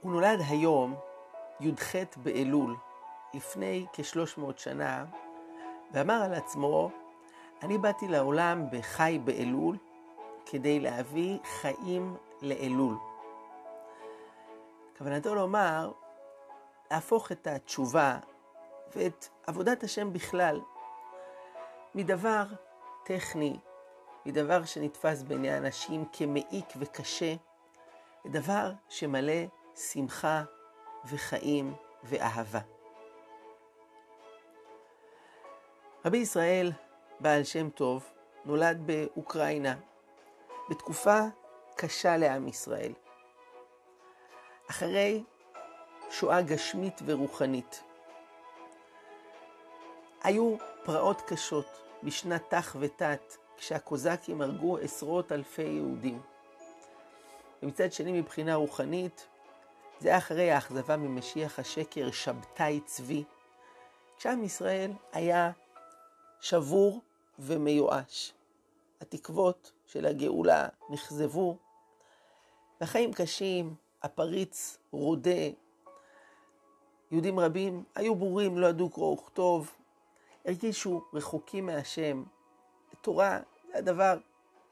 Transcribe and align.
הוא 0.00 0.12
נולד 0.12 0.40
היום, 0.48 0.94
י"ח 1.60 1.94
באלול, 2.16 2.76
לפני 3.34 3.86
כ-300 3.92 4.42
שנה, 4.56 5.04
ואמר 5.92 6.22
על 6.24 6.34
עצמו, 6.34 6.90
אני 7.62 7.78
באתי 7.78 8.08
לעולם 8.08 8.64
בחי 8.70 9.18
באלול 9.24 9.76
כדי 10.46 10.80
להביא 10.80 11.38
חיים 11.44 12.16
לאלול. 12.42 12.96
כוונתו 14.98 15.34
לומר, 15.34 15.92
להפוך 16.90 17.32
את 17.32 17.46
התשובה 17.46 18.18
ואת 18.96 19.28
עבודת 19.46 19.82
השם 19.82 20.12
בכלל 20.12 20.60
מדבר 21.94 22.44
טכני, 23.04 23.58
מדבר 24.26 24.64
שנתפס 24.64 25.22
בעיני 25.22 25.50
האנשים 25.50 26.04
כמעיק 26.12 26.66
וקשה, 26.76 27.34
לדבר 28.24 28.72
שמלא 28.88 29.57
שמחה 29.78 30.42
וחיים 31.04 31.74
ואהבה. 32.04 32.60
רבי 36.04 36.16
ישראל, 36.18 36.72
בעל 37.20 37.44
שם 37.44 37.70
טוב, 37.70 38.12
נולד 38.44 38.86
באוקראינה, 38.86 39.74
בתקופה 40.70 41.20
קשה 41.76 42.16
לעם 42.16 42.48
ישראל. 42.48 42.92
אחרי 44.70 45.24
שואה 46.10 46.42
גשמית 46.42 47.00
ורוחנית. 47.06 47.82
היו 50.22 50.56
פרעות 50.84 51.20
קשות 51.20 51.66
בשנת 52.02 52.42
תח 52.50 52.76
ותת, 52.80 53.36
כשהקוזקים 53.56 54.42
הרגו 54.42 54.78
עשרות 54.78 55.32
אלפי 55.32 55.62
יהודים. 55.62 56.20
ומצד 57.62 57.92
שני, 57.92 58.20
מבחינה 58.20 58.54
רוחנית, 58.54 59.28
זה 60.00 60.18
אחרי 60.18 60.50
האכזבה 60.50 60.96
ממשיח 60.96 61.58
השקר 61.58 62.10
שבתאי 62.10 62.80
צבי, 62.84 63.24
כשעם 64.16 64.44
ישראל 64.44 64.92
היה 65.12 65.50
שבור 66.40 67.00
ומיואש. 67.38 68.32
התקוות 69.00 69.72
של 69.86 70.06
הגאולה 70.06 70.68
נכזבו, 70.90 71.56
והחיים 72.80 73.12
קשים, 73.12 73.74
הפריץ 74.02 74.78
רודה. 74.90 75.30
יהודים 77.10 77.40
רבים 77.40 77.84
היו 77.94 78.14
ברורים, 78.14 78.58
לא 78.58 78.66
ידעו 78.66 78.90
קרוא 78.90 79.12
וכתוב, 79.12 79.70
הרגישו 80.44 81.04
רחוקים 81.12 81.66
מהשם. 81.66 82.22
תורה 83.00 83.40
זה 83.68 83.78
הדבר 83.78 84.18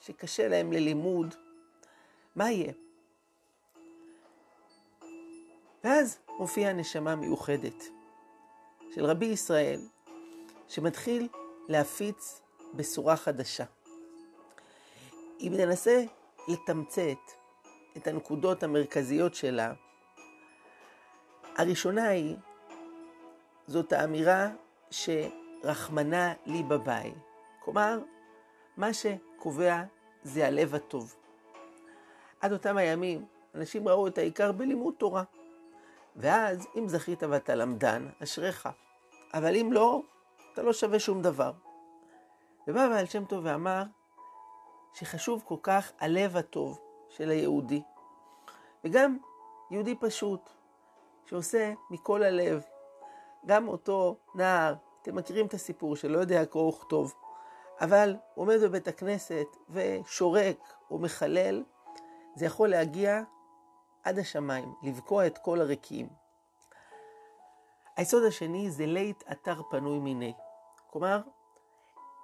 שקשה 0.00 0.48
להם 0.48 0.72
ללימוד. 0.72 1.34
מה 2.36 2.50
יהיה? 2.50 2.72
ואז 5.84 6.18
מופיעה 6.38 6.72
נשמה 6.72 7.16
מיוחדת 7.16 7.84
של 8.94 9.04
רבי 9.04 9.26
ישראל, 9.26 9.80
שמתחיל 10.68 11.28
להפיץ 11.68 12.40
בשורה 12.74 13.16
חדשה. 13.16 13.64
אם 15.40 15.52
ננסה 15.56 16.04
לתמצת 16.48 17.32
את 17.96 18.06
הנקודות 18.06 18.62
המרכזיות 18.62 19.34
שלה, 19.34 19.72
הראשונה 21.56 22.08
היא, 22.08 22.36
זאת 23.66 23.92
האמירה 23.92 24.48
שרחמנה 24.90 26.32
לי 26.46 26.62
בבית. 26.62 27.14
כלומר, 27.60 27.98
מה 28.76 28.90
שקובע 28.94 29.82
זה 30.22 30.46
הלב 30.46 30.74
הטוב. 30.74 31.14
עד 32.40 32.52
אותם 32.52 32.76
הימים, 32.76 33.24
אנשים 33.54 33.88
ראו 33.88 34.06
את 34.06 34.18
העיקר 34.18 34.52
בלימוד 34.52 34.94
תורה. 34.98 35.24
ואז, 36.16 36.66
אם 36.78 36.88
זכית 36.88 37.22
ואתה 37.22 37.54
למדן, 37.54 38.08
אשריך. 38.22 38.68
אבל 39.34 39.56
אם 39.56 39.72
לא, 39.72 40.02
אתה 40.52 40.62
לא 40.62 40.72
שווה 40.72 40.98
שום 40.98 41.22
דבר. 41.22 41.52
ובא 42.68 42.88
בעל 42.88 43.06
שם 43.06 43.24
טוב 43.24 43.44
ואמר 43.44 43.82
שחשוב 44.94 45.42
כל 45.46 45.56
כך 45.62 45.92
הלב 46.00 46.36
הטוב 46.36 46.80
של 47.08 47.30
היהודי. 47.30 47.82
וגם 48.84 49.18
יהודי 49.70 49.94
פשוט, 49.94 50.50
שעושה 51.26 51.72
מכל 51.90 52.22
הלב, 52.22 52.62
גם 53.46 53.68
אותו 53.68 54.16
נער, 54.34 54.74
אתם 55.02 55.14
מכירים 55.14 55.46
את 55.46 55.54
הסיפור 55.54 55.96
שלא 55.96 56.18
יודע 56.18 56.46
קרוא 56.46 56.68
וכתוב, 56.68 57.14
אבל 57.80 58.16
עומד 58.34 58.56
בבית 58.62 58.88
הכנסת 58.88 59.46
ושורק 59.70 60.74
או 60.90 60.98
מחלל, 60.98 61.62
זה 62.34 62.46
יכול 62.46 62.68
להגיע 62.68 63.22
עד 64.04 64.18
השמיים, 64.18 64.74
לבקוע 64.82 65.26
את 65.26 65.38
כל 65.38 65.60
הריקים. 65.60 66.08
היסוד 67.96 68.24
השני 68.24 68.70
זה 68.70 68.86
לית 68.86 69.24
אתר 69.32 69.62
פנוי 69.70 69.98
מיני. 69.98 70.32
כלומר, 70.90 71.20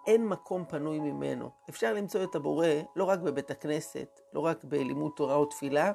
אין 0.07 0.27
מקום 0.27 0.65
פנוי 0.65 1.01
ממנו. 1.01 1.51
אפשר 1.71 1.95
למצוא 1.95 2.25
את 2.25 2.35
הבורא 2.35 2.67
לא 2.97 3.05
רק 3.05 3.19
בבית 3.19 3.51
הכנסת, 3.51 4.21
לא 4.33 4.41
רק 4.41 4.65
בלימוד 4.65 5.13
תורה 5.17 5.35
או 5.35 5.47
תפילה, 5.47 5.93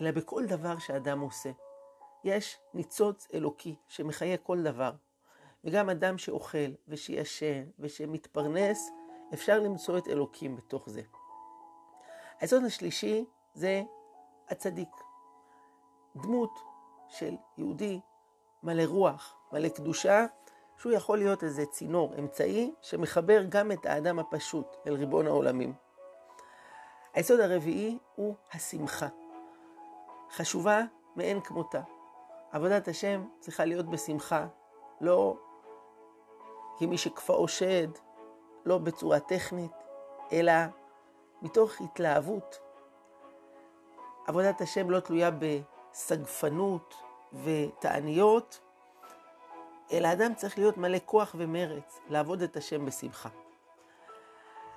אלא 0.00 0.10
בכל 0.10 0.46
דבר 0.46 0.78
שאדם 0.78 1.20
עושה. 1.20 1.50
יש 2.24 2.58
ניצוץ 2.74 3.28
אלוקי 3.34 3.76
שמחיה 3.88 4.36
כל 4.36 4.62
דבר. 4.62 4.92
וגם 5.64 5.90
אדם 5.90 6.18
שאוכל 6.18 6.72
ושישן 6.88 7.64
ושמתפרנס, 7.78 8.90
אפשר 9.34 9.58
למצוא 9.58 9.98
את 9.98 10.08
אלוקים 10.08 10.56
בתוך 10.56 10.90
זה. 10.90 11.02
היסוד 12.40 12.64
השלישי 12.64 13.24
זה 13.54 13.82
הצדיק. 14.48 15.13
דמות 16.16 16.60
של 17.08 17.36
יהודי 17.58 18.00
מלא 18.62 18.82
רוח, 18.86 19.36
מלא 19.52 19.68
קדושה, 19.68 20.26
שהוא 20.76 20.92
יכול 20.92 21.18
להיות 21.18 21.44
איזה 21.44 21.66
צינור, 21.66 22.14
אמצעי, 22.18 22.74
שמחבר 22.82 23.42
גם 23.48 23.72
את 23.72 23.86
האדם 23.86 24.18
הפשוט 24.18 24.76
אל 24.86 24.94
ריבון 24.94 25.26
העולמים. 25.26 25.74
היסוד 27.14 27.40
הרביעי 27.40 27.98
הוא 28.14 28.34
השמחה. 28.52 29.08
חשובה 30.30 30.82
מאין 31.16 31.40
כמותה. 31.40 31.80
עבודת 32.52 32.88
השם 32.88 33.24
צריכה 33.40 33.64
להיות 33.64 33.86
בשמחה, 33.86 34.46
לא 35.00 35.36
כמי 36.78 36.98
שכפאו 36.98 37.48
שד, 37.48 37.88
לא 38.64 38.78
בצורה 38.78 39.20
טכנית, 39.20 39.72
אלא 40.32 40.52
מתוך 41.42 41.80
התלהבות. 41.80 42.60
עבודת 44.26 44.60
השם 44.60 44.90
לא 44.90 45.00
תלויה 45.00 45.30
בסגפנות 45.94 46.94
ותעניות, 47.44 48.60
אלא 49.92 50.12
אדם 50.12 50.34
צריך 50.34 50.58
להיות 50.58 50.76
מלא 50.76 50.98
כוח 51.04 51.34
ומרץ, 51.38 52.00
לעבוד 52.08 52.42
את 52.42 52.56
השם 52.56 52.86
בשמחה. 52.86 53.28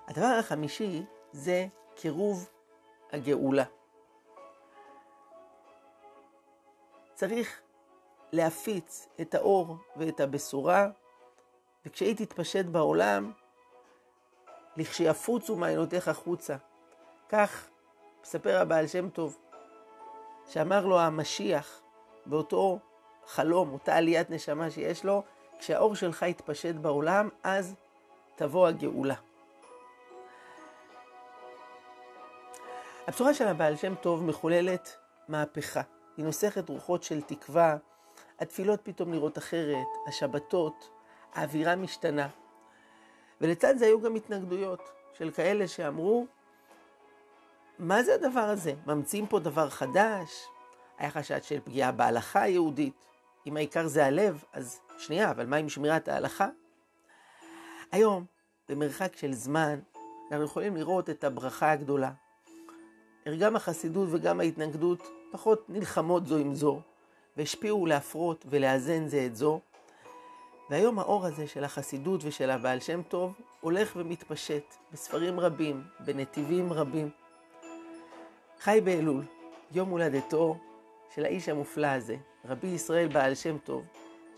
הדבר 0.08 0.26
החמישי 0.40 1.04
זה 1.32 1.68
קירוב 1.96 2.50
הגאולה. 3.12 3.64
צריך 7.14 7.62
להפיץ 8.32 9.08
את 9.22 9.36
האור 9.36 9.78
ואת 9.96 10.20
הבשורה, 10.20 10.88
וכשהיא 11.86 12.16
תתפשט 12.16 12.66
בעולם, 12.66 13.32
לכשיפוצו 14.78 15.56
מעיינותיך 15.56 16.08
החוצה. 16.08 16.56
כך 17.30 17.70
מספר 18.22 18.62
הבעל 18.62 18.88
שם 18.88 19.10
טוב, 19.10 19.38
שאמר 20.48 20.86
לו 20.86 21.00
המשיח 21.00 21.82
באותו 22.26 22.80
חלום, 23.28 23.74
אותה 23.74 23.96
עליית 23.96 24.30
נשמה 24.30 24.72
שיש 24.72 25.06
לו, 25.06 25.24
כשהאור 25.60 25.96
שלך 25.96 26.22
יתפשט 26.22 26.76
בעולם, 26.76 27.30
אז 27.44 27.76
תבוא 28.36 28.68
הגאולה. 28.68 29.16
הבשורה 33.08 33.34
של 33.34 33.48
הבעל 33.48 33.76
שם 33.76 33.96
טוב 33.96 34.24
מחוללת 34.24 34.98
מהפכה. 35.28 35.82
היא 36.18 36.26
נוסכת 36.26 36.70
רוחות 36.70 37.04
של 37.04 37.22
תקווה, 37.22 37.78
התפילות 38.40 38.80
פתאום 38.84 39.12
נראות 39.12 39.38
אחרת, 39.38 39.88
השבתות, 40.08 40.90
האווירה 41.34 41.76
משתנה. 41.76 42.28
ולצד 43.42 43.78
זה 43.78 43.86
היו 43.86 44.02
גם 44.02 44.16
התנגדויות 44.16 44.82
של 45.14 45.32
כאלה 45.32 45.68
שאמרו, 45.68 46.28
מה 47.80 48.04
זה 48.04 48.16
הדבר 48.16 48.40
הזה? 48.40 48.74
ממציאים 48.88 49.28
פה 49.28 49.40
דבר 49.40 49.70
חדש? 49.70 50.46
היה 50.98 51.12
חשד 51.12 51.44
של 51.44 51.60
פגיעה 51.60 51.92
בהלכה 51.92 52.42
היהודית. 52.42 53.06
אם 53.48 53.58
העיקר 53.58 53.88
זה 53.88 54.06
הלב, 54.06 54.44
אז 54.54 54.80
שנייה, 54.98 55.32
אבל 55.32 55.46
מה 55.46 55.56
עם 55.56 55.70
שמירת 55.70 56.08
ההלכה? 56.08 56.48
היום, 57.92 58.26
במרחק 58.70 59.16
של 59.16 59.34
זמן, 59.34 59.80
אנחנו 60.32 60.46
יכולים 60.46 60.76
לראות 60.76 61.10
את 61.10 61.24
הברכה 61.24 61.72
הגדולה. 61.72 62.12
גם 63.40 63.56
החסידות 63.56 64.10
וגם 64.12 64.40
ההתנגדות 64.40 65.08
פחות 65.32 65.70
נלחמות 65.70 66.28
זו 66.28 66.38
עם 66.38 66.56
זו, 66.56 66.82
והשפיעו 67.38 67.86
להפרות 67.86 68.46
ולאזן 68.50 69.08
זה 69.08 69.26
את 69.26 69.36
זו. 69.36 69.60
והיום 70.70 71.00
האור 71.00 71.26
הזה 71.26 71.48
של 71.48 71.64
החסידות 71.64 72.22
ושל 72.24 72.50
הבעל 72.50 72.80
שם 72.80 73.02
טוב 73.02 73.34
הולך 73.62 73.94
ומתפשט 73.96 74.76
בספרים 74.94 75.40
רבים, 75.40 75.84
בנתיבים 76.00 76.74
רבים. 76.74 77.10
חי 78.60 78.82
באלול, 78.84 79.24
יום 79.72 79.90
הולדתו 79.90 80.58
של 81.16 81.26
האיש 81.26 81.50
המופלא 81.50 81.88
הזה, 81.88 82.16
רבי 82.46 82.68
ישראל 82.68 83.08
בעל 83.08 83.36
שם 83.36 83.58
טוב, 83.58 83.86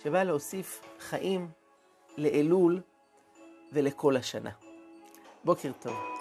שבא 0.03 0.23
להוסיף 0.23 0.81
חיים 0.99 1.47
לאלול 2.17 2.81
ולכל 3.73 4.17
השנה. 4.17 4.51
בוקר 5.45 5.71
טוב. 5.81 6.18